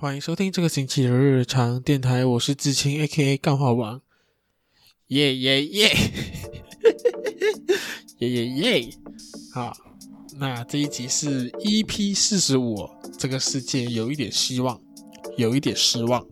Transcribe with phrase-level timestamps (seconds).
[0.00, 3.36] 欢迎收听这个星期的日常电台，我是志清 A.K.A.
[3.36, 4.00] 干话王，
[5.08, 5.90] 耶耶耶，
[8.18, 8.90] 耶 耶耶，
[9.52, 9.76] 好，
[10.36, 12.88] 那这一集是 EP 四十五，
[13.18, 14.80] 这个世界有一点希望，
[15.36, 16.24] 有一点失望。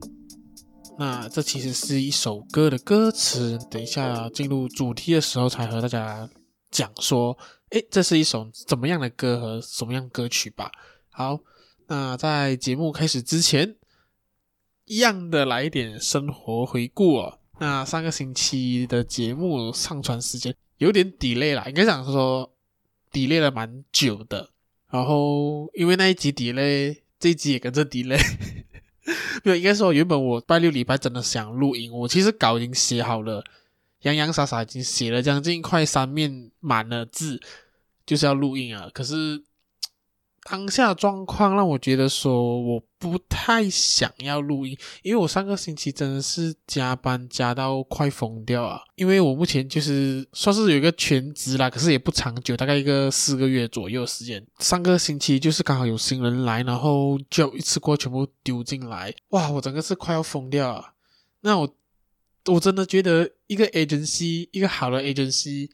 [0.97, 6.31] 那这其实是一首歌的歌词，等一下进入主题的时候才和大家
[6.71, 7.37] 讲说，
[7.71, 10.71] 诶，这是一首怎么样的歌和什么样歌曲吧。
[11.11, 11.41] 好。
[11.89, 13.77] 那在节目开始之前，
[14.87, 17.39] 一样的来一点生活回顾哦。
[17.61, 22.53] 那上个星期的节目上传时间有点 delay 啦，应该讲说
[23.13, 24.51] delay 了蛮久的。
[24.91, 28.21] 然后因为那一集 delay，这一集也跟着 delay。
[29.45, 33.45] 没有，应该说原本我拜六礼拜真的想录音，我其实稿已经写好了，
[34.03, 37.41] 洋洋洒洒已经写了将近快三面满了字，
[38.05, 38.91] 就是要录音啊。
[38.93, 39.45] 可是。
[40.49, 48.81] 当下状况让我觉得说我不太想要录音，因为我上个星期真的是加班加到快疯掉啊！
[48.95, 54.41] 因为我目前就是算是有一个全职啦，可是也不长久，大概一个四个月左右时间。
[54.61, 59.51] 上个星期就是刚好有新人来，然后就一次过全部丢进来，哇！
[59.51, 60.93] 我整个是快要疯掉啊！
[61.41, 61.75] 那我
[62.45, 65.69] 我真的觉得一个 agency，一个好的 agency，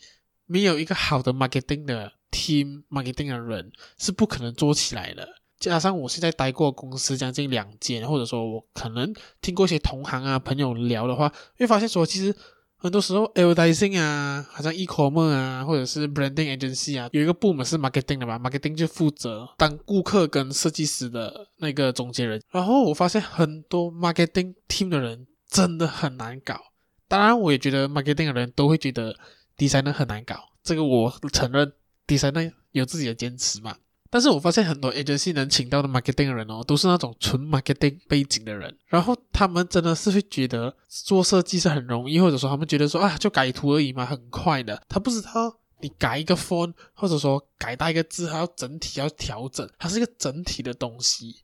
[0.46, 2.14] 没有一个好的 marketing 的。
[2.32, 5.28] Team marketing 的人是不可能做起来的。
[5.60, 12.34] 加上我现在待过公司将近两间，或者说我可能听过一些同行啊朋友聊的话，会发现说其实
[12.76, 22.42] 很多时候 advertising 啊，好像 e-commerce 啊，或者是 branding agency 啊，有一个部门是 marketing 的吧，marketing 就负责当顾客跟设计师的那个中间人。
[22.50, 26.58] 然后我发现很多 marketing team 的人真的很难搞。
[27.06, 29.14] 当然，我也觉得 marketing 的人都会觉得
[29.56, 31.72] designer 很难搞，这个我承认。
[32.06, 33.76] Designer 有自己的坚持嘛，
[34.10, 44.82] 但是我发现很多 agency 能请到的 marketing 人哦，都是那种纯 marketing 背景的人，然后他们真的是会觉得做设计是很容易，或者说他们觉得说啊，就改图而已嘛，很快的。
[44.88, 51.36] 他不知道你改一个 font，或者说改大一个字，还要整体要调整，它是一个整体的东西。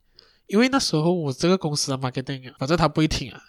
[0.47, 3.41] 因为那时候我这个公司的 marketing 啊，反正他不会听啊，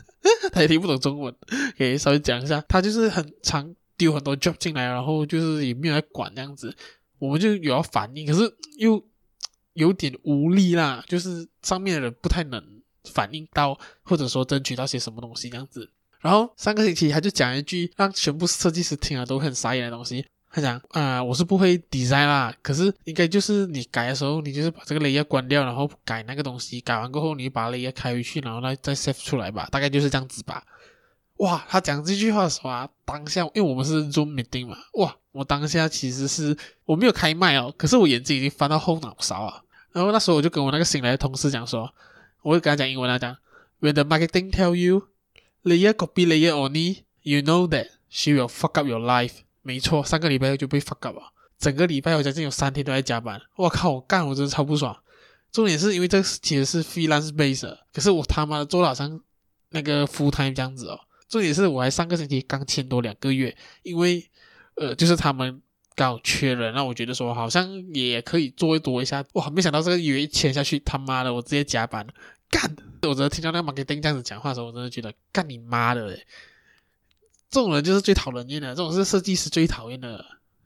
[0.52, 1.34] 他也听不懂中文，
[1.76, 3.74] 可以稍微讲一下，他就是很长。
[4.02, 6.74] 丢很多 job 进来，然后就是也没有在管这样子，
[7.20, 9.00] 我们就有要反应，可是又
[9.74, 12.60] 有点无力啦，就是上面的人不太能
[13.04, 15.88] 反应到，或者说争取到些什么东西这样子。
[16.20, 30.64] 然后上个星期他就讲一句让全部设计师听了都很傻眼的东西，他讲啊、我是不会 design 啦，可是应该就是你改的时候，你就是把这个 layer 关掉，然后改那个东西，改完过后你把 layer 开回去，然后再再 save 出来吧，大概就是这样子吧。
[31.42, 39.60] 哇，他讲这句话的时候啊，当下因为我们是 Zoom meeting 嘛，哇，我当下其实是我没有开麦哦，可是我眼睛已经翻到后脑勺啊。
[39.90, 41.92] 然后那时候我就跟我那个新来的同事讲说，
[42.42, 43.36] 我就跟他讲英文来讲
[43.80, 45.08] ，When the marketing tell you
[45.64, 49.38] layer copy layer only，you know that she will fuck up your life。
[49.62, 53.42] 没错，上个礼拜就被 fuck up 了，整个礼拜我将近有三天都在加班。
[53.56, 54.96] 我靠，我干我真的超不爽。
[55.50, 59.20] 重点是因为这其实是 freelance base，可是我他妈的做了好像
[59.70, 61.00] 那个 full time 这样子哦。
[61.32, 64.22] 重点是我还上个星期刚签多两个月，因为
[64.74, 65.62] 呃，就是他们
[65.94, 69.24] 刚好缺人，那我觉得说好像也可以做多一下。
[69.32, 72.06] 哇，没想到这个约一签下去，他妈的，我直接加班
[72.50, 72.76] 干！
[73.00, 76.22] 我真的听到那个 marketing 这样子讲话的时候，我真的觉得干你妈的嘞！
[77.48, 80.22] 这种人就是最讨人厌的，这种是设计师最讨厌的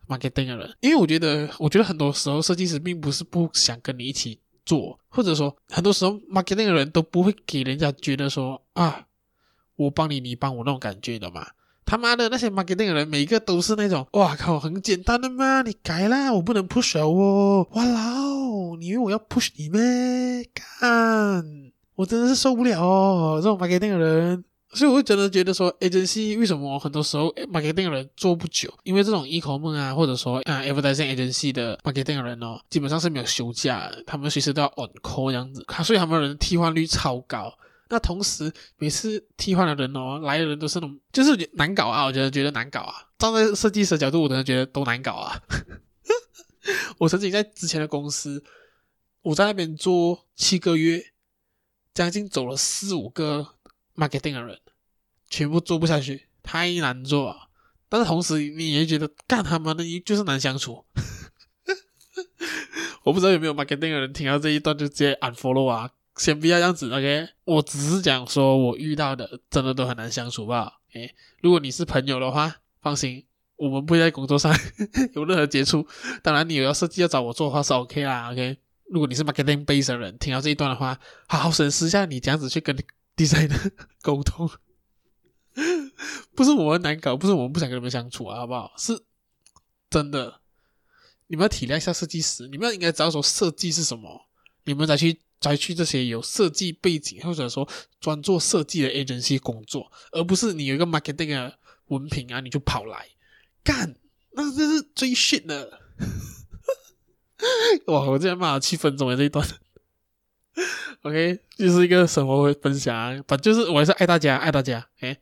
[0.08, 0.76] marketing 的人。
[0.80, 9.05] 因为我觉得，我觉得很多时候设计师并不是不想跟你一起做，或者说很多时候 marketing 的人都不会给人家觉得说啊。
[9.76, 11.46] 我帮你，你帮我那种感觉的嘛？
[11.84, 20.44] 他妈的那些 marketing 的人，每一个都是那种，哇靠，很简单的嘛，你改啦，我不能 push 哦，哇老，你以为我要 push 你咩？
[20.52, 21.44] 干，
[21.94, 28.68] 我真的是受不了哦，这种 marketing 的人，所以我会真的觉得说，agency 为什么很多时候 marketing 的人做不久？
[28.82, 37.56] 因为这种 ecom 啊，或者说啊 advertising agency 的 marketing 的人哦，基本上是没有休假，他们随时都要 on call 这样子，所以他们人替换率超高。
[37.88, 42.04] 那同时，每次替换的人哦，来的人都是那种，就是难搞啊！
[42.04, 42.94] 我觉得觉得难搞啊。
[43.18, 45.40] 站在设计师角度，我真的觉得都难搞啊。
[46.98, 48.42] 我曾经在之前的公司，
[49.22, 51.12] 我在那边做七个月，
[51.94, 53.54] 将近走了四五个
[53.94, 54.58] marketing 的人，
[55.28, 57.48] 全部做不下去，太难做啊。
[57.88, 60.84] 但是同时，你也觉得干他妈的就是难相处。
[63.04, 65.92] 我不知道有没有 marketing 的人听到这一段就直接 unfollow 啊。
[66.16, 67.28] 先不要这样子，OK？
[67.44, 71.14] 我只是讲说我遇到的真的都很难相处吧？OK？
[71.42, 73.26] 如果你是朋友的话，放心，
[73.56, 74.54] 我们不会在工作上
[75.14, 75.86] 有任何接触。
[76.22, 78.58] 当然，你有要设计要找我做的话是 OK 啦，OK？
[78.88, 80.98] 如果你是 marketing base 的人，听到这一段的话，
[81.28, 82.76] 好好审视一下，你这样子去跟
[83.16, 84.48] designer 沟通，
[86.34, 88.72] 不是我们难搞，不是我们不想跟你们相处啊，好不好？
[88.78, 89.04] 是
[89.90, 90.40] 真的，
[91.26, 94.28] 你们要体谅一下设计师，你们要应该知道说设计是什么，
[94.64, 97.68] 你们再去摘去这些有设计背景或者说
[98.00, 103.08] 专做设计的 agency 工作，而不是你有一个 marketing 的文凭啊，你就跑来
[103.62, 103.96] 干，
[104.32, 105.80] 那这是最 shit 的。
[107.86, 108.00] 哇！
[108.06, 109.46] 我竟然骂了七分钟的这一段
[111.02, 115.18] ，OK，就是一个生活分享，反就是我还是爱大家，爱大家，哎，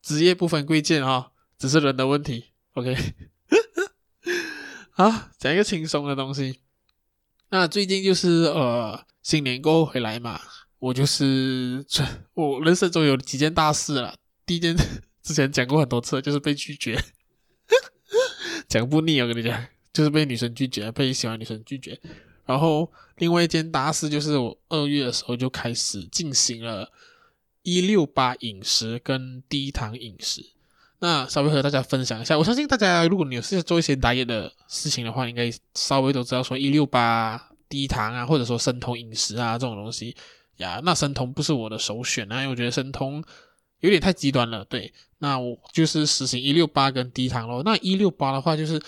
[0.00, 2.96] 职业不分贵贱啊，只是人的问题，OK，
[4.94, 6.60] 好，讲一个轻松的东西。
[7.50, 10.40] 那最近就是呃，新年过回来嘛，
[10.78, 11.84] 我就是
[12.32, 14.14] 我人生中有几件大事了。
[14.46, 14.74] 第一件
[15.22, 16.98] 之前讲过很多次，就是被拒绝，
[18.66, 19.66] 讲不腻，我跟你讲。
[19.92, 22.00] 就是被女生拒绝，被喜欢女生拒绝。
[22.46, 26.90] 然后另外一件大事就是我二月的时候就开始进行了
[27.62, 30.52] 一六八饮食跟低糖饮食。
[31.00, 40.16] 那稍微和大家分享一下，我相信大家如果你有试着做一些 diet 的事情的话，应该稍微都知道说一六八低糖啊，或者说生酮饮食啊这种东西
[40.56, 40.80] 呀。
[40.84, 43.22] 那生酮不是我的首选啊，因为我觉得生酮
[43.80, 44.64] 有点太极端了。
[44.64, 47.62] 对，那我就是实行一六八跟低糖咯。
[47.64, 48.80] 那一六八的话就是。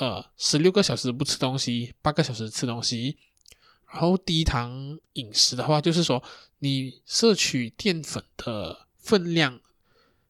[0.00, 3.18] 呃，十六个小时不吃东西，八个小时吃东西。
[3.90, 6.22] 然后低糖饮食的话，就是说
[6.60, 9.58] 你摄取淀粉的分量，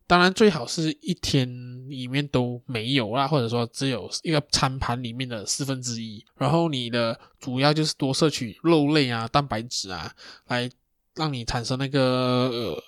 [0.08, 1.46] 当然最好是一天
[1.88, 6.24] 里面都没有啦，或者说只有一个餐盘里面的四分之一。
[6.36, 10.12] 然后你的主要就是多摄取肉类啊、蛋白质啊，
[10.46, 10.68] 来
[11.14, 12.82] 让你产生那个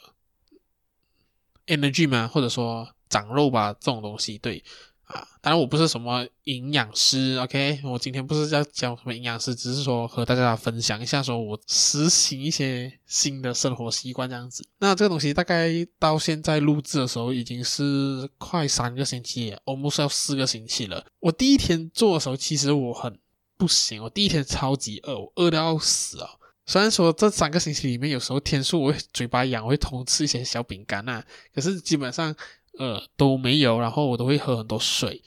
[1.67, 4.64] energy 嘛，或者说长肉吧，这种东西，对。
[5.11, 14.65] 啊，当然我不是什么营养师，OK，我今天不是在讲什么营养师，只是说和大家分享一下，说我实行一些新的生活习惯这样子。
[14.79, 15.69] 那这个东西大概
[15.99, 21.05] 到现在录制的时候已经是快三个星期，almost 要四个星期了。
[21.19, 23.19] 我第一天做的时候，其实我很
[23.57, 26.31] 不行，我第一天超级饿，我饿的要死啊。
[26.67, 32.37] 虽然说这三个星期里面有时候天数我会嘴巴痒，会偷吃一些小饼干啊，可是基本上。
[32.81, 35.23] 呃，都没有，然后我都会喝很多水，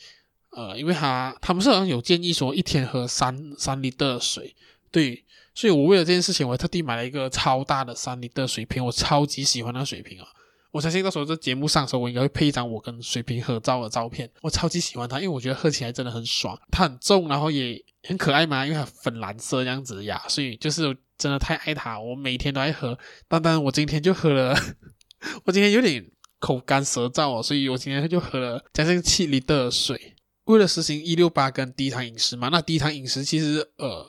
[0.49, 4.55] 呃，因为他他们是好像有建议说一天喝三三升的水，
[4.89, 5.23] 对，
[5.53, 10.25] 所以我为了这件事情，我特地买了一个超大的三升的水瓶，我超级喜欢那个水瓶啊，
[10.71, 22.97] 我相信到时候这节目上的时候，我应该会配一张我跟水瓶合照的照片，我超级喜欢它，因为我觉得喝起来真的很爽，它很重，然后也很可爱嘛，因为它粉蓝色这样子呀，所以就是真的太爱它，我每天都爱喝，
[23.27, 24.57] 单单我今天就喝了，
[25.45, 26.03] 我今天有点。
[26.43, 30.13] 口干舌燥哦，所以我今天就喝了将近七里的水。
[30.43, 34.05] 为了实行一六八跟低糖饮食嘛，那低糖饮食其实呃，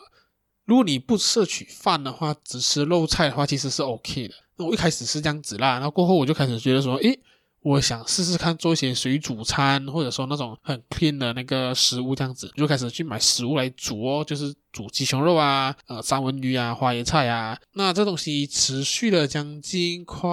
[0.64, 4.34] 如果你不摄取饭的话，只吃肉菜的话，其实是 OK 的。
[4.56, 7.16] 那我一开始是这样子啦，然后过后我就开始觉得说，诶。
[7.64, 17.58] 我想试试看做一些水煮餐，或者说那种很 clean 的那个食物，这样子就开始去买食物来煮哦，就是煮鸡胸肉啊，呃，三文鱼啊，花椰菜啊。
[17.72, 20.28] 那这东西持续了将近快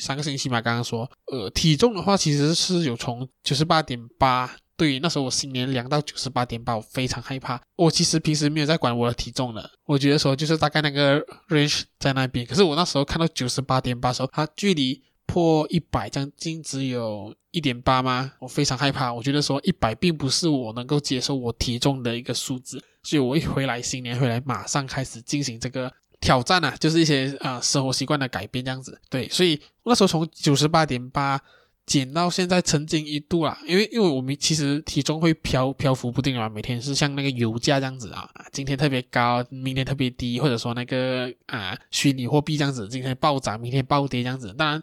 [0.00, 7.60] 三个星期嘛，刚刚说，呃，体重的话其实是有从九十八点八，对，那时候我新年量到九十八点八，我非常害怕。
[7.74, 12.46] 我其实平时没有在管我的体重的，我觉得说就是大概那个 range 在那边。
[12.46, 15.02] 可是我那时候看到九十八点八的时候，它距离。
[15.26, 18.32] 破一百，将近只有一点八吗？
[18.38, 29.00] 我非常害怕，我觉得说一百并不是我能够接受我体重的一个数字，所以我一回来新年回来，马上开始进行这个挑战啊，就是一些啊、呃、生活习惯的改变这样子。
[29.10, 31.40] 对，所以那时候从九十八点八
[31.86, 44.82] 减到现在，曾经一度啊，因为因为我们其实体重会飘漂浮不定啊，每天是像那个油价这样子啊，今天特别高，明天特别低，或者说那个啊虚拟货币这样子，今天暴涨，明天暴跌这样子，当然。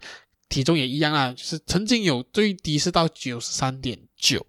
[0.51, 4.45] 体重也一样啊，就是曾经有最低是到九十三点九，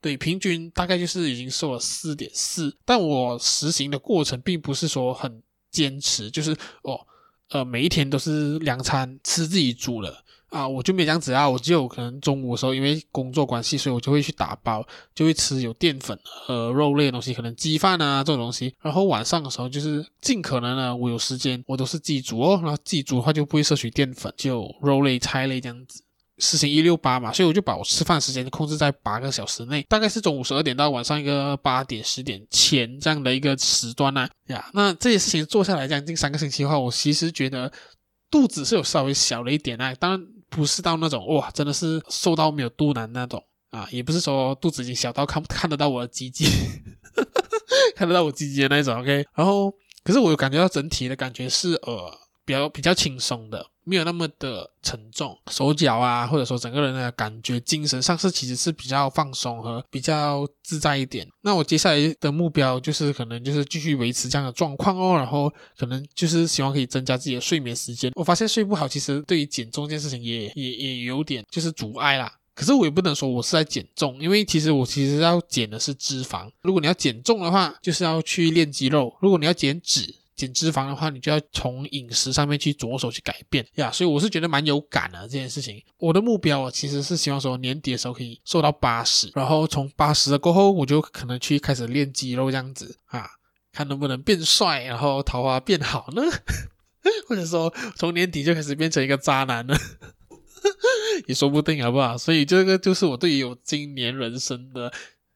[0.00, 2.74] 对，平均大概就是已经瘦了四点四。
[2.86, 7.06] 但我实行的过程并不是说很坚持，就是哦，
[7.50, 10.21] 呃，每一天都是两餐吃自己煮的。
[10.52, 18.74] 啊，我就没这样子啊，我只有可能中午的时候，因为工作关系，所以我就会去打包，就会吃有淀粉和肉类的东西，可能鸡饭啊这种东西。
[18.82, 22.60] 然后晚上的时候，就是尽可能呢，我有时间，我都是自己煮哦。
[22.62, 26.02] 然后自己煮的话，就不会摄取淀粉，就肉类、菜类这样子。
[26.36, 34.30] 实行一六八嘛，所以我就把我吃饭时间控制在八个小时内，大概是中午十二点到晚上一个八点十点前这样的一个时段呢、啊。
[34.48, 37.72] 呀，那这些事情做下来将近三个星期的话，我其实觉得
[38.30, 40.26] 肚子是有稍微小了一点啊，当然。
[40.52, 46.44] 不是到那种哇，真的是瘦到没有肚腩那种啊，也不是说肚子已经小到看看得到我的鸡鸡，
[47.96, 49.00] 看得到我鸡鸡的那种。
[49.00, 49.72] OK，然后
[50.04, 52.12] 可是我有感觉到整体的感觉是呃
[52.44, 53.66] 比较比较轻松的。
[53.84, 61.26] 没有那么的沉重，手脚啊，或者说整个人的感觉，精神上是其实是比较放松和比较自在一点。
[61.42, 68.12] 那我接下来的目标就是可能就是继续维持这样的状况哦，然后可能就是希望可以增加自己的睡眠时间。
[68.14, 72.32] 我发现睡不好，其实对于减重这件事情也也也有点就是阻碍啦。
[72.54, 76.50] 可是我也不能说我是在减重，因为其实我其实要减的是脂肪。
[76.62, 80.14] 如果你要减重的话，就是要去练肌肉；如果你要减脂。
[80.42, 85.80] 减脂肪的话，你就要从饮食上面去着手去改变呀，所以我是觉得蛮有感的这件事情。
[85.98, 93.30] 我的目标啊，其实是希望说年底的时候可以瘦到八十，然后从八十了过后，我就可能去开始练肌肉这样子啊，
[93.72, 96.22] 看能不能变帅，然后桃花变好呢？
[97.28, 99.76] 或者说从年底就开始变成一个渣男呢？
[101.28, 102.18] 也说不定，好不好？
[102.18, 104.92] 所以这个就是我对于我今年人生的。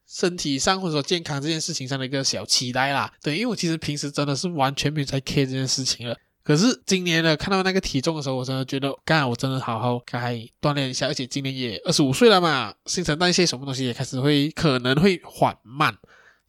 [0.07, 6.17] 身体上或者说健康这件事情上的一个小期待啦，对，因为我其实平时真的是完全没有在 care 这件事情了。
[6.45, 11.09] 可是今年呢，看到那个体重的时候，我真的觉得，干，我真的好好该锻炼一下。
[11.09, 15.99] 而且今年也二十五岁了嘛，新陈代谢什么东西也开始会可能会缓慢。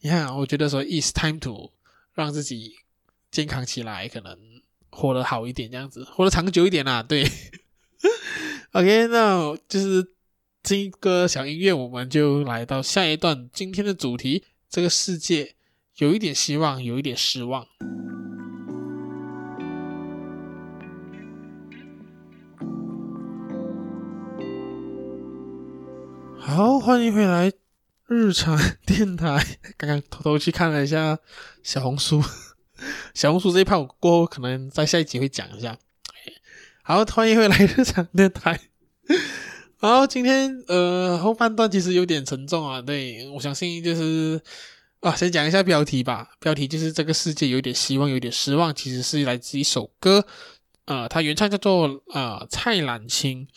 [0.02, 1.72] 你看，我觉得说，it's time to
[2.14, 2.76] 让自己
[3.32, 4.38] 健康起来，可能
[4.92, 7.02] 活得好一点，这样子活得长久一点啦。
[7.02, 7.28] 对，
[8.74, 10.17] OK，那就是。
[10.68, 13.50] 这个小音乐，我们就来到下一段。
[13.54, 15.56] 今天的主题：这个世界
[15.96, 17.66] 有一点希望，有一点失望。
[26.38, 27.54] 好，欢迎回来，
[28.08, 29.42] 日常电台。
[29.78, 31.18] 刚刚偷偷去看了一下
[31.64, 32.22] 小红书，
[33.16, 35.78] 小红书这一趴我过后可能在下一集会讲一下。
[36.84, 38.60] 好，欢迎回来，日常电台。
[39.80, 44.42] 好，今天呃后半段其实有点沉重啊，对，我相信就是
[45.02, 46.32] 啊，先讲一下标题吧。
[46.40, 48.74] 标题就是这个世界有点希望，有点失望。
[48.74, 50.26] 其实是来自一首歌，
[50.86, 53.48] 呃，它原唱叫做呃蔡澜清，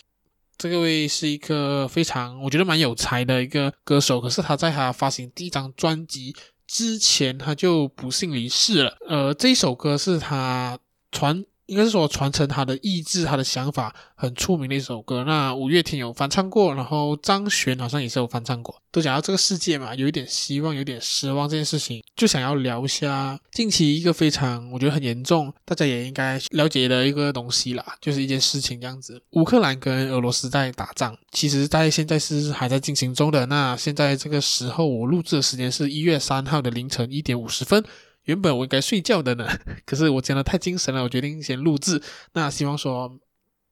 [0.58, 4.20] 这个位是一个非常我觉得蛮有才的一个歌手。
[4.20, 6.36] 可是他在他发行第一张专辑
[6.66, 8.98] 之前，他就不幸离世了。
[9.08, 10.78] 呃，这一首歌是他
[11.10, 11.46] 传。
[11.70, 15.22] 应该是说传承他的意志，他的想法很出名的一首歌。
[15.24, 18.74] 那五月天有翻唱过，然后张悬好像也是有翻唱过。
[18.90, 29.22] 都讲到这个世界嘛，有一点希望，有点失望这件事情，就想要聊一下近期一个非常我觉得很严重，大家也应该了解的一个东西啦，就是一件事情这样子。
[29.30, 33.46] 乌克兰跟俄罗斯在打仗，其实在现在是还在进行中的。
[33.46, 37.84] 那现在这个时候我录制的时间是一月三号的凌晨一点五十分。
[38.24, 39.48] 原本我应该睡觉的呢，
[39.86, 42.02] 可是我讲的太精神了，我决定先录制。
[42.34, 43.18] 那希望说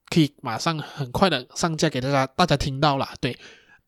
[0.08, 3.08] 可以马上很快的上架给大家，大家听到了。
[3.20, 3.38] 对，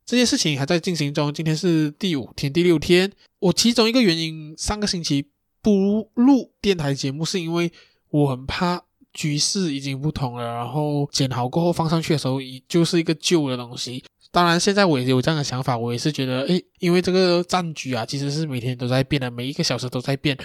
[0.04, 3.10] 这件事情还在进行中，今天是第五天、第六天。
[3.38, 5.30] 我其中一个原因，上个星期
[5.62, 7.72] 不录电台节目，是因为
[8.10, 14.04] 我很怕局势已经不同了，然后剪好过后放上去的时候，已就是一个旧的东西。
[14.32, 20.38] 当然，现在我也有这样的想法，我也是觉得，诶，因为这个战局啊，其实是每天都在变的，每一个小时都在变。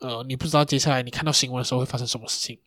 [0.00, 2.58] 呃，你不知道接下来你看到新闻的时候会发生什么事情。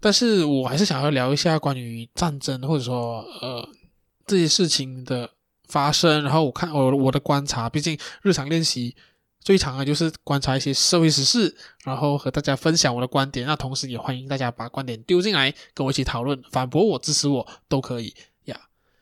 [0.00, 3.66] 但是我还是想要聊一下关于战争，或者说呃
[4.26, 5.28] 这些事情的
[5.68, 6.22] 发生。
[6.22, 8.94] 然后我看我我的观察，毕竟日常练习
[9.40, 11.54] 最长的就是观察一些社会时事，
[11.84, 13.46] 然后和大家分享我的观点。
[13.46, 18.14] 那同时也欢迎大家把观点丢进来，跟我一起讨论，反驳我、支持我都可以。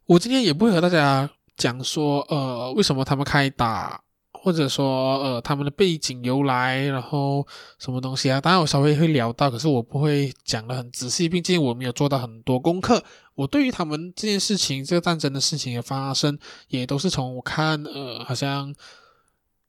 [0.07, 4.01] 我今天也不会和大家讲说，呃，为什么他们开打，
[4.33, 7.45] 或者说，呃，他们的背景由来，然后
[7.81, 8.41] 什么东西啊？
[8.41, 13.03] 当然我稍微会聊到，可是我不会讲的很仔细，毕竟我没有做到很多功课。
[13.35, 18.73] 我对于他们这件事情，这个战争的事情的发生，也都是从我看，呃，好像，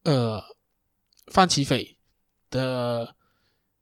[0.03, 0.39] 呃，
[1.31, 1.97] 范奇斐
[2.51, 3.15] 的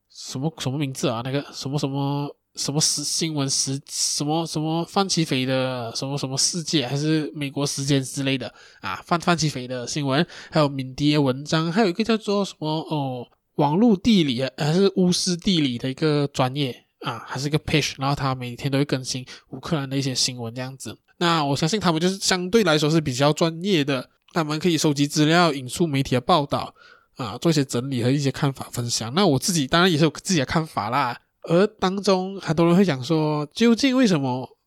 [0.09, 1.21] 什么什么名字啊？
[1.21, 2.33] 那个什么什么。
[2.55, 9.01] 什么时新闻时什么什么范琪斐的什么什么世界还是美国时间之类的啊？
[9.05, 20.97] 范范琪斐的新闻，还有敏迪的文章，还有一个叫做什么哦，网络地理还是乌斯地理的一个专业啊，还是一个 page，然后他每天都会更新乌克兰的一些新闻这样子。
[21.17, 26.73] 那我相信他们就是相对来说是比较专业的，他们可以收集资料，引述媒体的报道
[27.17, 29.13] 啊，做一些整理和一些看法分享。
[29.13, 31.19] 那我自己当然也是有自己的看法啦。
[31.47, 34.57] 而当中很多人会讲说，究竟为什么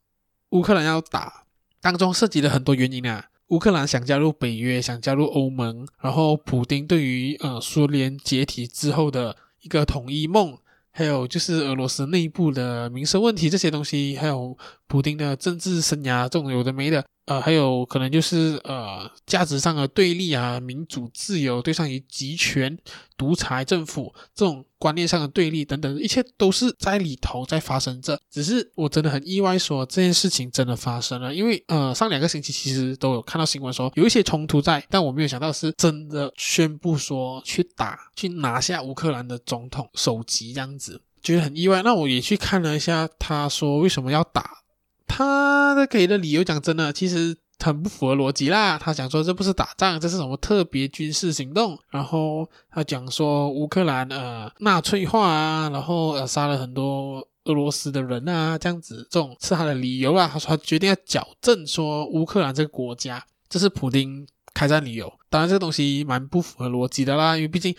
[0.50, 1.44] 乌克兰要打？
[1.80, 3.26] 当中涉及了很多原因啊。
[3.49, 10.58] 乌克兰想加入北约，想加入欧盟，然后普丁对于呃苏联解体之后的一个统一梦，
[10.90, 14.56] 还有就是俄罗斯内部的民生问题这些东西，还有
[14.87, 22.75] 普丁的政治生涯这种有的没的，呃，还有可能就是呃，价值上的对立啊，民主自由对上于集权
[23.18, 28.18] 独裁政府这种观念上的对立等等，一切都是在里头在发生着。
[28.30, 41.82] 只是我真的很意外，说这件事情真的发生了，因为呃，上两个星期其实都有看到新闻说有一些冲突在，但我没有想到是真的宣布说去打去拿下乌克兰的总统首级这样子，觉得很意外。
[41.82, 44.62] 那我也去看了一下，他说为什么要打。
[45.09, 48.79] 他的给的理由讲真的，其实很不符合逻辑啦。
[48.79, 51.77] 他讲说这不是打仗，这是什么特别军事行动。
[51.91, 60.29] 然后他讲说乌克兰呃纳粹化啊，然后呃杀了很多俄罗斯的人啊，这样子，这种是他的理由啦。
[60.33, 64.25] 他说他决定要矫正说乌克兰这个国家，这是普丁
[64.55, 65.12] 开战理由。
[65.29, 67.75] 当然这个东西蛮不符合逻辑的啦，因为毕竟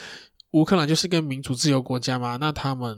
[0.52, 2.98] 乌克兰就是一个民主自由国家嘛，那他们。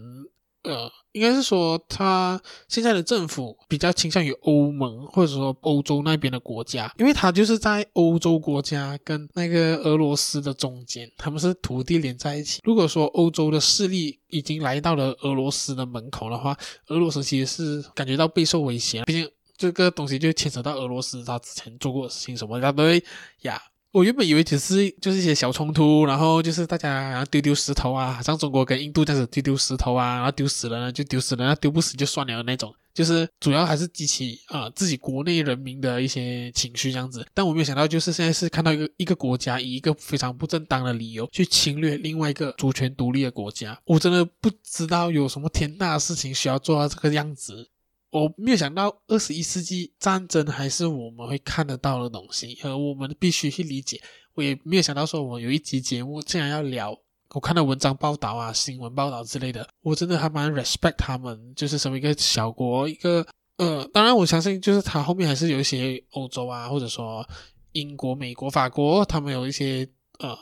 [0.63, 12.60] 呃，应该是说，他现在的政府比较倾向于欧盟或者说欧洲那边的国家，因为他就是在欧洲国家跟那个俄罗斯的中间，他们是土地连在一起。
[12.63, 16.56] 如果说欧洲的势力已经来到了俄罗斯的门口的话，
[16.88, 19.27] 俄罗斯其实是感觉到备受威胁，毕竟
[19.58, 23.03] 这个东西就牵扯到俄罗斯他之前做过的事情什么他都会
[23.41, 23.60] 呀。
[23.92, 37.28] 我原本以为只是就是一些小冲突，然后就是大家然后丢丢石头啊，像中国跟印度这样子丢丢石头啊，然后丢死了呢就丢死了，那丢不死就算了的那种，就是主要还是激起啊、自己国内人民的一些情绪这样子。
[37.34, 47.68] 但我没有想到，就是现在是看到一个一个国家以一个非常不正当的理由去侵略另外一个主权独立的国家，我真的不知道有什么天大的事情需要做到这个样子。
[48.12, 54.01] 我没有想到，二十一世纪战争还是我们会看得到的东西，而我们必须去理解。
[54.36, 56.96] 我也没有想到说，我有一集节目竟然要聊。
[57.34, 63.25] 我看到文章报道啊，新闻报道之类的，我真的还蛮 respect 他们，就是身为一个小国，一个
[63.58, 67.25] 呃，当然我相信，就是他后面还是有一些欧洲啊，或者说
[67.72, 69.88] 英国、美国、法国，他们有一些
[70.20, 70.38] 呃。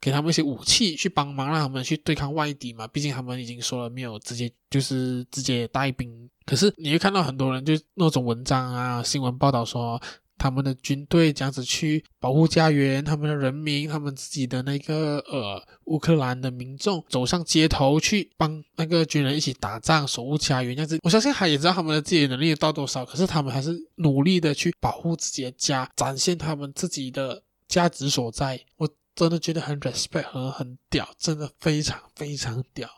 [0.00, 2.86] 给他们一些武器去帮忙，让他们去对抗外敌嘛。
[2.86, 6.28] 毕竟他们已经说了没有直接就是直接带兵。
[6.46, 10.00] 可是你会看到很多人就那种文章啊、新闻报道说，
[10.38, 20.98] 他们的军队这样子去保护家园，他们的人民，他们自己的那个呃乌克兰的民众走上街头去帮那个军人一起打仗，守护家园这样子。
[21.02, 28.60] 我相信他也知道他们的自己的能力到多少，可是他们还是努力的去保护自己的家，展现他们自己的价值所在。
[28.76, 28.88] 我。
[29.18, 32.88] 真的觉得很 respect 和很屌，真的非常非常屌，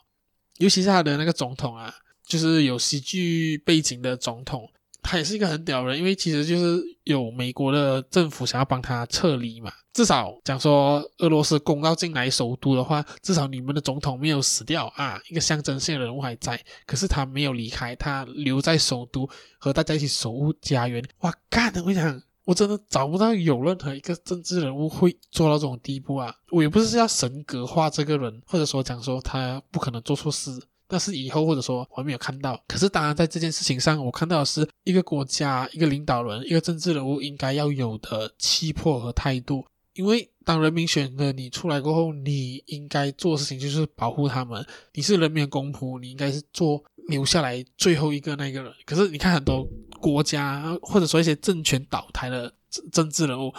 [0.59, 1.95] 尤其是他的那个总统啊，
[2.27, 19.27] 就是有喜剧背景的总统，他也是一个很屌人，因为其实就是有美国的政府想要帮他撤离嘛，至少讲说俄罗斯攻到进来首都的话，至少你们的总统没有死掉啊，一个象征性的人物还在，可是他没有离开，他留在首都
[19.59, 22.23] 和大家一起守护家园，哇干的，我想。
[22.51, 26.35] 我真的找不到有任何一个政治人物会做到这种地步啊！
[26.51, 32.61] 我也不是要神格化这个人，或者说讲说他不可能做错事，但是以后或者说我还没有看到。
[32.67, 39.65] 可是当然在这件事情上，我看到的是一个国家、一个领导人、一个政治人物应该要有的气魄和态度。
[39.95, 44.65] 因为当人民选了你出来过后，你应该做的事情就是保护他们。
[44.95, 48.73] 你是人民的公仆，你应该是做留下来最后一个那个人。
[48.85, 49.67] 可是你看很多。
[50.01, 52.51] 国家或者说一些政权倒台的
[52.91, 53.53] 政治人物，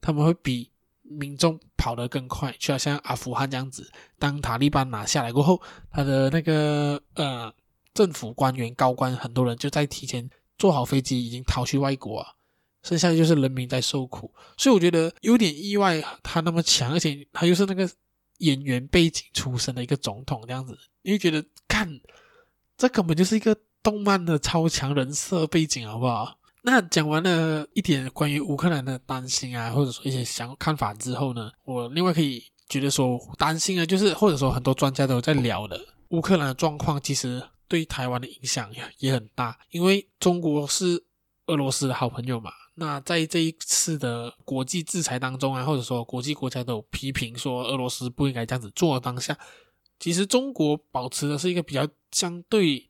[0.00, 0.70] 他们会比
[1.02, 3.92] 民众跑得更快，就好像阿富汗这样子。
[4.18, 7.52] 当塔利班拿下来过后，他的那个呃
[7.92, 12.28] 政府官员高官很多人就在提前坐好飞机，已经逃去外国啊，
[12.82, 14.32] 剩下的就是人民在受苦。
[14.56, 17.88] 所以我觉得有点意外，他那么强，而且他又是那个
[18.38, 22.00] 演员背景出身的一个总统这样子，你会觉得看
[22.76, 23.56] 这根本就是一个。
[23.84, 26.38] 动漫的超强人设背景，好不好？
[26.62, 41.04] 那讲完了一点关于乌克兰的担心啊，或者说一些想看法之后呢，我另外可以觉得说担心啊，就是或者说很多专家都在聊的，乌克兰的状况其实对台湾的影响也很大，因为中国是
[41.46, 42.52] 俄罗斯的好朋友嘛。
[42.74, 49.38] 那在这一次的国际制裁当中啊，或者说国际国家都有批评说俄罗斯不应该这样子做当下，
[49.98, 52.88] 其实中国保持的是一个比较相对。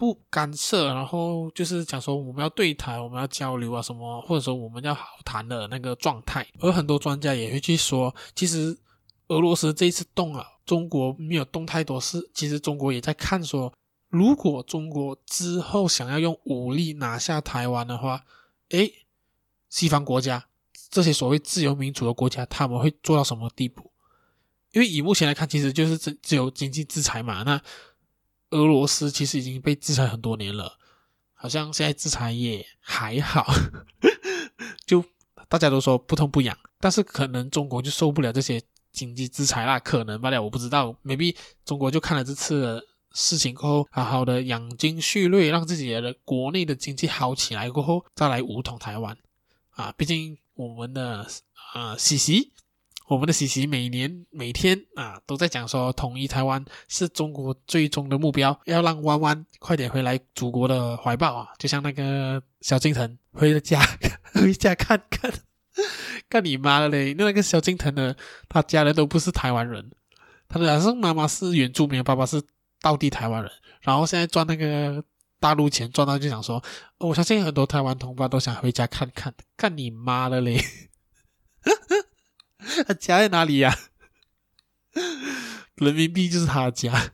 [0.00, 6.46] 不干涉，然后就是讲说我们要对台，我们要交流啊什么，或者说我们要好谈的那个状态。
[6.60, 8.78] 而很多专家也会去说，其实
[9.26, 12.30] 俄罗斯这一次动啊，中国没有动太多事。
[12.32, 13.72] 其实中国也在看说，
[14.08, 18.22] 如果中国之后想要用武力拿下台湾的话，
[18.70, 18.92] 诶，
[19.68, 20.46] 西方国家
[20.90, 23.92] 这些所谓自由民主的国家，他们会做到什么地步？
[24.72, 27.60] 因为以目前来看，其实就是只只有经济制裁嘛，那。
[28.50, 30.78] 俄罗斯其实已经被制裁很多年了，
[31.34, 33.44] 好像现在制裁也还好，
[34.86, 35.04] 就
[35.50, 38.58] 大家都说不痛不痒，但是可能中国就受不了这些
[38.90, 42.82] 经济制裁啦，可能罢了，我不知道，maybe 中国就看了这次
[43.18, 49.16] 事情过后，好好的养精蓄锐，让自己的国内的经济好起来过后，再来武统台湾
[49.70, 51.26] 啊，毕竟我们的
[51.74, 52.52] 呃习习。
[53.08, 61.48] 我们的习习每年每天啊都在讲说，统一台湾是中国最终的目标，要让弯弯快点回来祖国的怀抱啊！
[61.58, 63.80] 就像那个萧敬腾回家
[64.34, 65.32] 回家看看，
[66.28, 67.14] 干你妈的嘞！
[67.16, 68.14] 那个萧敬腾呢，
[68.46, 69.90] 他家人都不是台湾人，
[70.46, 72.42] 他的好像妈妈是原住民，爸爸是
[72.80, 75.02] 道地台湾人，然后现在赚那个
[75.40, 76.62] 大陆钱赚到就想说，
[76.98, 80.60] 我相信很多台湾同胞都想回家看看，看你妈的嘞！
[82.86, 83.76] 他家在哪里呀、
[85.76, 87.12] 人民币就是他家。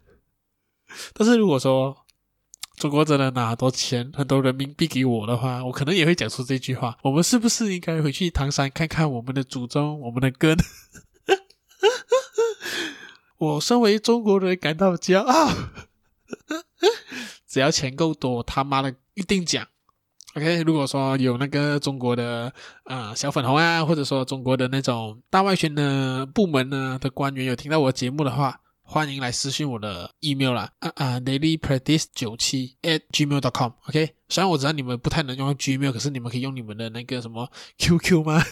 [1.12, 2.06] 但是如果说
[2.76, 10.56] 中国真的拿多钱、很多人民币给我的话，我可能也会讲出这句话：我们是不是应该回去唐山看看我们的祖宗、我们的根？
[13.44, 15.52] 我身为中国人感到骄傲。
[17.46, 19.66] 只要钱够多，他妈的一定讲。
[20.34, 22.52] OK，如果说有那个中国的
[22.84, 33.70] 啊、呃、小粉红啊，或者说中国的那种大外宣的部门呢的官员有听到我节目的话，欢迎来私信我的 email 啦啊啊 dailypractice 九七 at gmail dot com。
[33.88, 38.42] OK，虽然我知道你们不太能用 Gmail，可是你们可以用你们的那个什么 QQ 吗？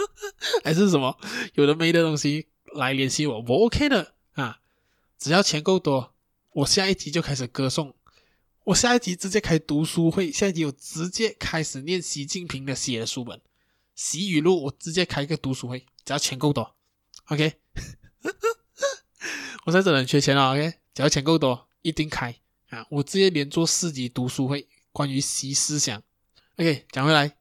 [0.64, 1.14] 还是什么
[1.54, 4.60] 有的没的东西来联系我，我 OK 的啊，
[5.18, 6.14] 只要钱够多，
[6.52, 7.94] 我下一集就开始歌颂。
[8.64, 13.40] 我下一集直接开读书会，下一集我直接开始念习近平的写的书本，
[13.94, 16.76] 习语录，我直接开一个读书会，只要钱够多
[17.26, 17.54] ，OK。
[19.66, 20.74] 我在这里缺钱了，OK。
[20.94, 22.34] 只要钱够多，一定开
[22.70, 22.86] 啊！
[22.90, 26.02] 我直接连做四集读书会，关于习思想
[26.56, 26.86] ，OK。
[26.92, 27.36] 讲回来，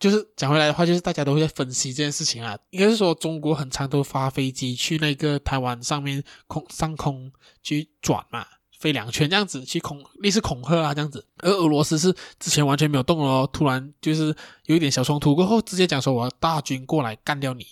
[0.00, 2.58] 就是讲回来的话，就是大家都会在分析这件事情啊。
[2.70, 7.30] 应该是说，中国很常都发飞机去那个台湾上面空上空
[7.62, 8.44] 去转嘛。
[8.80, 14.34] 飞两圈这样子去恐类似恐吓啊这样子，而俄罗斯是之前完全没有动哦，突然就是
[14.64, 17.66] 有一点小冲突过后，直接讲说我要大军过来干掉你。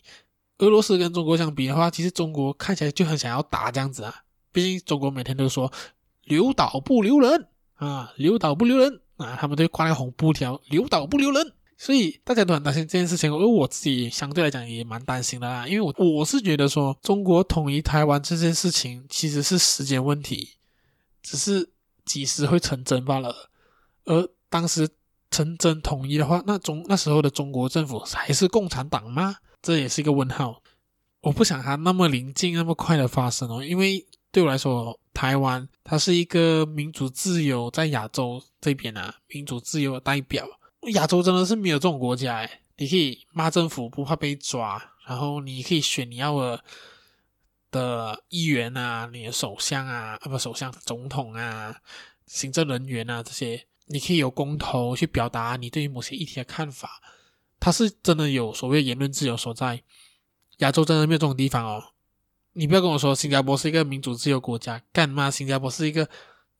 [0.59, 4.14] 俄罗斯跟中国相比的话，其实中国看起来就很想要打这样子啊，
[4.53, 5.73] 毕竟中国每天都说
[6.25, 20.57] 留岛不留人啊，留岛不留人啊，他们都挂那个红布条，留岛不留人，所以大家都很担心这件事情，而我自己相对来讲也蛮担心的啦，因为我我是觉得说中国统一台湾这件事情其实是时间问题。
[21.21, 21.69] 只是
[22.07, 23.51] 几时会成真罢了，
[24.05, 24.88] 而当时
[25.31, 29.37] 成真统一的话，那中那时候的中国政府还是共产党吗？
[29.61, 30.62] 这也是一个问号。
[31.21, 40.47] 我不想它那么临近、那么快的发生哦，因为对我来说，台湾它是一个民主自由在亚洲这边啊，民主自由的代表。
[40.93, 46.64] 亚洲真的是没有这种国家诶，你可以骂政府不怕被抓，然后你可以选你要的。
[47.71, 51.77] 的议员啊，你的首相啊，啊不，首相、总统啊，
[52.27, 57.03] 行政人员啊，这些你可以有公投去表达你对于某些议题的看法。
[57.61, 59.83] 它是真的有所谓言论自由所在。
[60.61, 61.93] 亚洲真的没有这种地方哦。
[62.55, 65.31] 你不要跟我说新加坡是一个民主自由国家，干嘛？
[65.31, 66.09] 新加坡是一个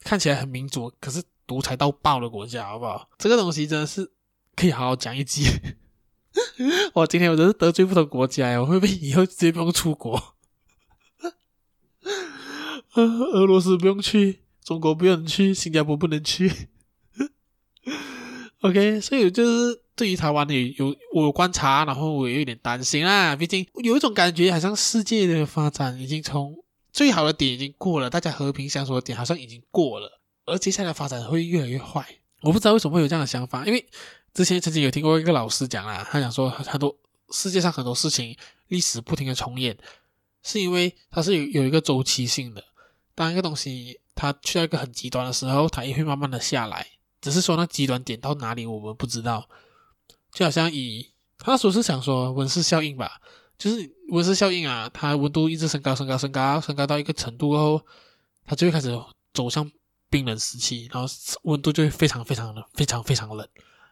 [0.00, 3.08] 看起来很民主，可是独裁到爆的国家，好不好？
[3.18, 4.12] 这个东西真的是
[4.54, 5.46] 可以好好讲一集。
[6.92, 10.37] 我今天我真是得罪不同国家呀，我会不会以后直接不用出国？
[12.94, 16.68] 俄罗斯不用去，中国不用去，新加坡不能去。
[18.61, 23.34] OK，所以就是对于台湾也有我有观察，然后我也有点担心啦。
[23.34, 26.54] 毕竟有一种感觉，好像世界的发展已经从
[26.92, 30.17] 最好的点已经过了，大家和平相处的点好像已经过了，
[30.48, 32.06] 而接下来发展会越来越坏。
[32.40, 33.84] 我不知道为什么会有这样的想法，因为
[34.32, 36.96] 之前曾经有听过一个老师讲啦，他讲说很多
[37.30, 38.37] 世界上很多事情
[38.68, 39.76] 历史不停的重演，
[40.42, 42.62] 是因为它是有有一个周期性的。
[43.14, 46.87] 当一个东西它去到一个很极端的时候，它也会慢慢的下来，
[47.20, 49.48] 只是说那极端点到哪里我们不知道。
[50.32, 53.20] 就好像以他说是想说温室效应吧，
[53.58, 57.84] 就是温室效应啊，它温度一直升高升高升高升高到一个程度后，
[58.46, 58.96] 它就会开始
[59.34, 59.68] 走向
[60.10, 61.08] 冰冷时期，然后
[61.42, 63.46] 温度就会非常非常的非常非常冷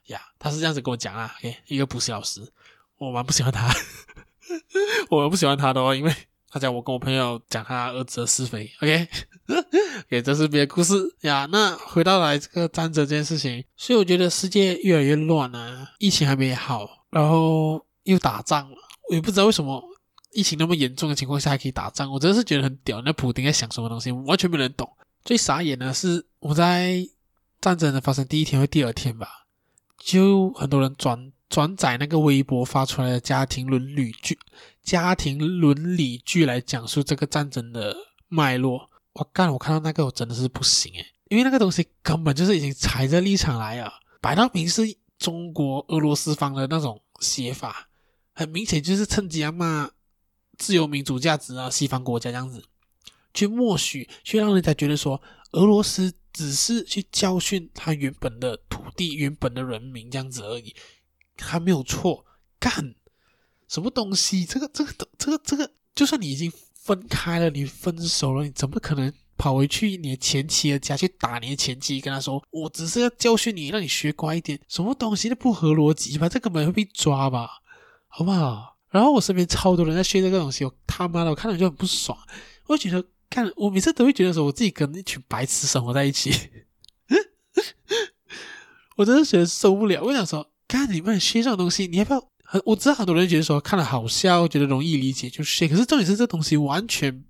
[0.06, 0.20] 呀。
[0.38, 2.52] 他是这样子跟我讲啊，OK，一个补习老师，
[2.98, 3.68] 我蛮不喜欢他，
[5.10, 6.14] 我蛮不喜欢他的哦，因为。
[6.48, 9.08] 他讲我跟我朋友讲他儿子的是非，OK，
[10.08, 11.46] 给、 okay, 这是别的故事呀。
[11.50, 18.76] 那回到来这个战争这件事情，所以我觉得世界越来越乱啊，疫情还没好，然后又打仗了，
[19.10, 19.84] 我也不知道为什么
[20.32, 23.02] 疫情那么严重的情况下还可以打仗，我真的是觉得很屌。
[23.02, 24.88] 那普丁在想什么东西，完全没人懂。
[25.26, 27.04] 最傻眼的是我在
[27.60, 29.28] 战争的发生第一天或第二天吧，
[29.98, 34.38] 就很多人转转载那个微博发出来的家庭伦理剧、
[34.84, 37.96] 家庭伦理剧来讲述这个战争的
[38.28, 38.88] 脉络。
[39.14, 44.82] 我干，我看到那个我真的是不行诶，因为那个东西根本就是已经踩着立场来啊，摆到明是
[45.18, 47.88] 中国俄罗斯方的那种写法，
[48.32, 49.90] 很明显就是趁机要骂
[50.56, 52.62] 自由民主价值啊，西方国家这样子。
[53.36, 55.22] 去默许，去让人家觉得说，
[55.52, 60.74] 俄罗斯只是去教训他原本的土地、原本的人民这样子而已，
[61.36, 62.24] 他没有错。
[62.58, 62.94] 干
[63.68, 64.44] 什么东西？
[64.44, 72.00] 这个、这个、这个、这个，就算你已经分开了，你分手了，你怎么可能跑回去你的前妻的家去打你的前妻？
[72.00, 74.58] 跟他说，我只是要教训你，让你学乖一点。
[74.68, 76.28] 什么东西都不合逻辑吧？
[76.28, 77.48] 这根本会被抓吧？
[78.08, 78.76] 好不好？
[78.88, 82.18] 然后我身边超多人在学这个东西，我他妈的，我看着就很不爽，
[82.66, 83.04] 我觉得。
[83.36, 86.32] 看，我每次都会觉得说，我自己跟一群白痴生活在一起，
[88.96, 90.02] 我真的觉得受不了。
[90.02, 92.30] 我想说，看你们学这种东西，你要不要？
[92.42, 95.68] 很，我知道很多人觉得说看了好笑，觉得容易理解就学。
[95.68, 97.24] 可是重点是这东西完全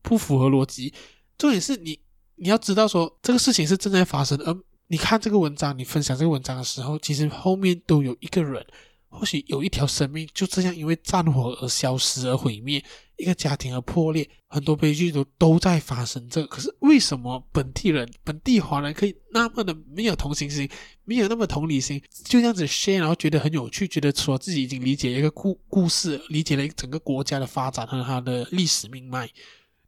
[0.00, 0.94] 不符合逻辑。
[1.36, 2.00] 重点是你
[2.36, 8.66] 你要知道说这个事情是正在发生，而你看这个文章，你分享这个文章的时候，其实后面都有一个人。
[9.14, 12.84] 或许有一条生命就这样因为战火而消失而毁灭，
[13.16, 16.44] 一个家庭而破裂，很多悲剧都都在发生着。
[16.46, 20.68] 可是为什么本地人、本地华人可以那么的没有同情心，
[21.04, 29.30] 没有那么同理心，就这样子 share，然后觉得很有趣，觉得说自己已经理解一个故故事，理解了一整个国家的发展和它的历史命脉。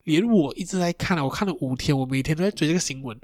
[0.04, 3.20] 连我一直在看了，我看了五天，我每天都在追这个新闻，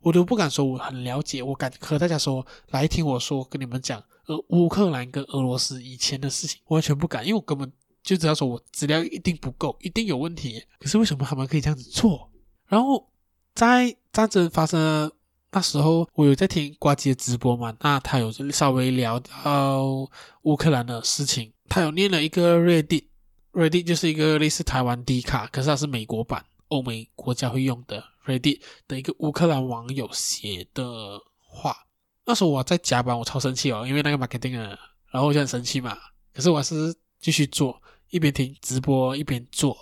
[0.00, 4.02] 我都不敢说我很了解，我敢和大家说，来听我说，跟你们讲。
[4.26, 7.70] 而乌克兰跟俄罗斯以前的事情完全不敢，因为我根本
[8.02, 10.62] 就知道说我资料一定不够，一定有问题。
[10.78, 12.30] 可是为什么他们可以这样子做？
[12.66, 13.10] 然后
[13.54, 15.10] 在战争发生
[15.50, 17.76] 那时候，我有在听呱吉的直播嘛？
[17.80, 20.08] 那他有稍微聊到
[20.42, 31.76] 乌克兰的事情，他有念了一个 Reddit，Reddit 就是一个类似台湾 D 卡，可是它是美国版，欧美国家会用的 Reddit 的一个乌克兰网友写的话。
[32.24, 34.78] 那时候我在加班，我超生气哦，因为那个 marketing 啊，
[35.10, 35.96] 然后我就很生气嘛。
[36.32, 37.80] 可是我还是继续做，
[38.10, 39.76] 一边听直播一边做。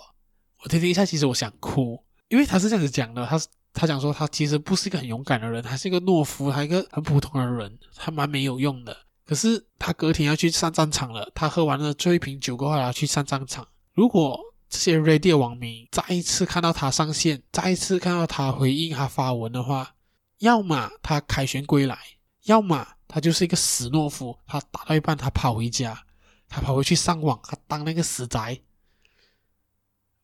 [0.63, 3.39] 我听听一下，其实我想哭，因为他是这样子讲的，他
[3.73, 8.95] 他讲说他其实不是一个很勇敢的人，他是一个懦夫，他一个很普通的人，他蛮没有用的。
[9.25, 13.65] 可是他隔天要去上战场了，他喝完了最后一瓶酒过后要去上战场。
[13.93, 19.95] 如果这些 radio 网民再一次看到他上线，再一次看到他回应他发文的话，
[20.39, 21.97] 要么他凯旋归来。
[22.45, 26.05] 要么他就是一个死懦夫，他打到一半他跑回家，
[26.47, 28.61] 他跑回去上网，他当那个死宅。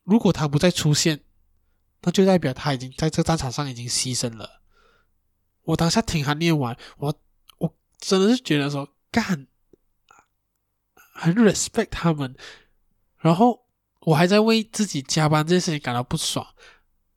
[0.04, 1.24] 如果他不再出现，
[2.02, 4.62] 那就代表他已经在这个战场上已经牺牲了。
[5.64, 7.14] 我当下听他念完，我
[7.60, 9.48] 我真的是觉得说干，
[11.14, 12.36] 很 respect 他们。
[13.18, 13.68] 然后
[14.02, 16.48] 我还在为自己加班这件事情感到不爽。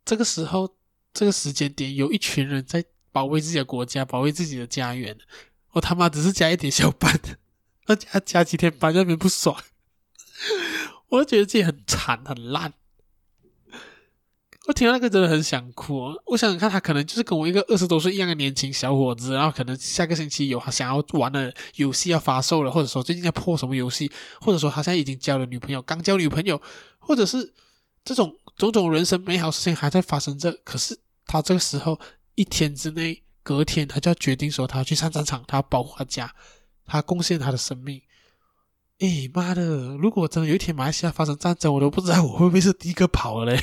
[0.05, 0.77] 这个时候，
[1.15, 2.85] 这个时间点，有一群人在。
[3.13, 5.17] 保卫自己的国家，保卫自己的家园。
[5.73, 7.21] 我他妈只是加一点小班，
[7.87, 9.57] 要加加几天班，那边不爽。
[11.09, 12.73] 我就觉得自己很惨很烂。
[14.67, 16.13] 我听到那个真的很想哭。
[16.27, 26.61] 我想想看，他可能就是跟我一个二十多岁一样的年轻小伙子，然后可能下个星期有他想要玩的游戏要发售了，或者说最近在破什么游戏，或者说他现在已经交了女朋友，刚交女朋友，
[26.99, 27.53] 或者是
[28.05, 30.53] 这种种种人生美好事情还在发生着。
[30.65, 32.01] 可是他这个时候。
[32.41, 36.35] 一天之内，隔天他就要决定说他要去上战场，他要保护他家，
[36.87, 38.01] 他贡献他的生命。
[39.01, 39.95] 哎妈的！
[39.99, 43.63] 如果真的有一天马来西亚发生战争，我都不知道我会不会是第一个跑了嘞。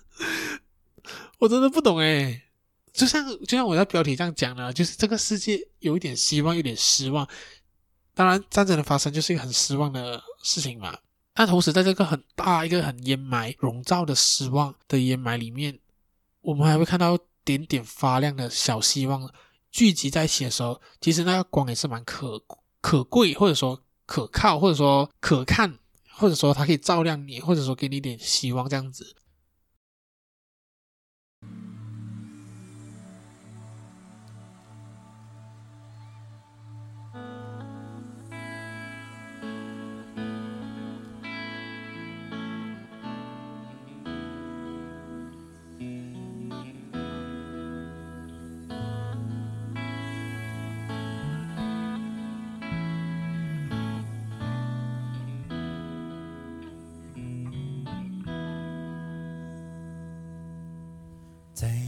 [1.40, 2.42] 我真的不懂哎。
[2.90, 7.28] 就像就像我在标题这样讲的，就是这个世界有一点希望，有点失望。
[8.14, 10.96] 当然，战争的发生就是一个很失望的事情嘛。
[11.34, 15.78] 但同时，在这个很大一个很烟霾笼罩的失望的烟霾里面。
[16.42, 19.32] 我们还会看到点点发亮的小希望
[19.70, 22.42] 聚集在一起的时候，其实那个光也是蛮可
[22.80, 25.78] 可贵，或者说可靠，或者说可看，
[26.16, 29.16] 或者说它可以照亮你，或者说给你一点希望这样子。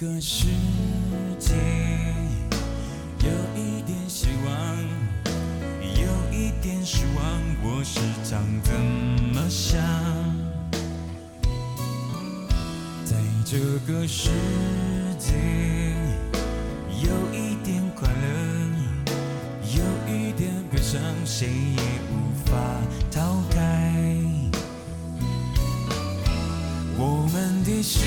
[0.00, 0.46] 个世
[1.38, 1.54] 界，
[3.18, 4.76] 有一点希望，
[5.82, 7.22] 有一点失望，
[7.62, 8.72] 我时常这
[9.34, 9.78] 么想。
[13.04, 14.30] 在这个世
[15.18, 15.34] 界，
[17.02, 19.12] 有一点快乐，
[19.66, 22.56] 有一点悲伤，谁也无法
[23.10, 23.92] 逃开。
[26.96, 28.00] 我们的世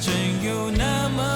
[0.00, 1.35] 真有那么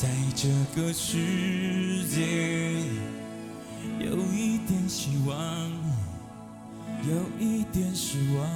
[0.00, 0.48] 在这
[0.80, 1.18] 个世
[2.06, 2.70] 界，
[3.98, 5.36] 有一点希望，
[7.02, 8.46] 有一点失望。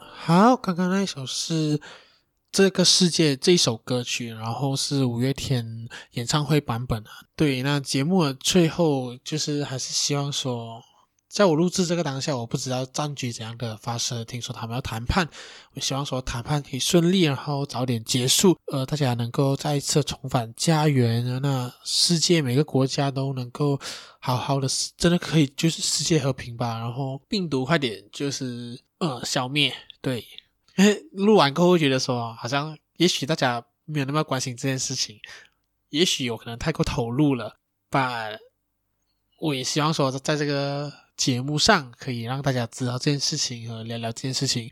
[0.00, 1.78] 好，刚刚那一首是。
[2.52, 7.10] 这个世界这一首歌曲，然后是五月天演唱会版本啊。
[7.34, 10.82] 对，那节目的最后就是还是希望说，
[11.28, 14.22] 在我录制这个当下，我不知道战局怎样的发生。
[14.26, 15.26] 听说他们要谈判，
[15.72, 23.80] 我希望说谈判可以顺利，然后早点结束，呃，大家能够再一次重返家园，那世界每个国家都能够
[24.18, 30.22] 好好的，真的可以就是世界和平吧，然后病毒快点就是呃消灭，对。
[30.76, 35.20] 因为录完过后觉得说，好像也许大家没有那么关心这件事情，
[35.90, 37.56] 也许有可能太过投入了。
[37.90, 38.38] 但
[39.38, 44.70] 我也希望说，在这个节目上可以让大家知道这件事情和聊聊这件事情。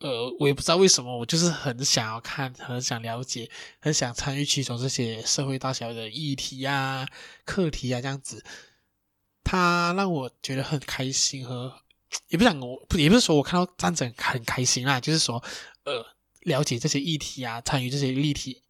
[0.00, 3.48] 呃，我也不知道为什么，我就是很想要看，很想了解，
[3.80, 7.06] 很想参与其中这些社会大小的议题啊、
[7.44, 8.44] 课题啊这样子，
[9.44, 11.80] 它让我觉得很开心和
[12.28, 15.42] 也不想我，也不是说我看到战争很开心啊，就是说
[15.84, 16.04] 呃，
[16.40, 18.62] 了解这些议题啊，参与这些议题，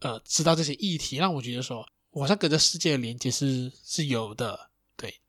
[0.00, 5.20] 呃，知道这些议题，让我觉得说，我好像跟这世界的连接是是有的，对，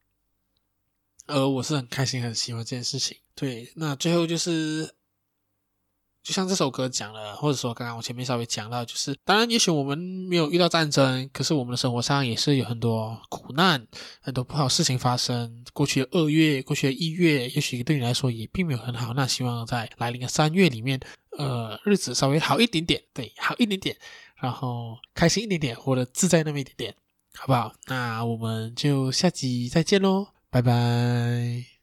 [1.27, 4.95] 而我是很开心、很喜欢这件事情，对，那最后就是。
[6.23, 13.85] 就像这首歌讲了，或者说刚刚我前面稍微讲到，就是当然，也许我们没有遇到战争，可是我们的生活上也是有很多苦难，
[14.21, 15.63] 很多不好事情发生。
[15.73, 19.13] 过去的二月，过去的一月，也许对你来说也并没有很好。
[19.13, 20.97] 那希望在来临的三月里面，
[21.37, 23.97] 呃，日子稍微好一点点，对，好一点点，
[24.37, 26.95] 然后开心一点点，活得自在那么一点点，
[27.35, 27.73] 好不好？
[27.87, 31.65] 那我们就下集再见喽，拜拜。